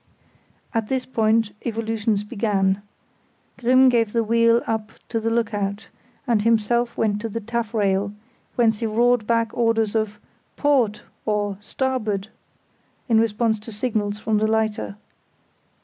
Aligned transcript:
At 0.73 0.87
this 0.87 1.05
point 1.05 1.51
evolutions 1.63 2.23
began. 2.23 2.81
Grimm 3.59 3.87
gave 3.87 4.13
the 4.13 4.23
wheel 4.23 4.63
up 4.65 4.91
to 5.09 5.19
the 5.19 5.29
look 5.29 5.53
out, 5.53 5.89
and 6.25 6.41
himself 6.41 6.97
went 6.97 7.21
to 7.21 7.29
the 7.29 7.39
taffrail, 7.39 8.11
whence 8.55 8.79
he 8.79 8.87
roared 8.87 9.27
back 9.27 9.51
orders 9.55 9.93
of 9.93 10.19
"Port!" 10.55 11.03
or 11.23 11.55
"Starboard!" 11.61 12.29
in 13.07 13.19
response 13.19 13.59
to 13.59 13.71
signals 13.71 14.17
from 14.17 14.39
the 14.39 14.47
lighter. 14.47 14.95